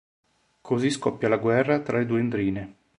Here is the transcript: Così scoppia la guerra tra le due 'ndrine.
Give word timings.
Così 0.61 0.89
scoppia 0.89 1.29
la 1.29 1.37
guerra 1.37 1.79
tra 1.81 1.99
le 1.99 2.07
due 2.07 2.23
'ndrine. 2.23 2.75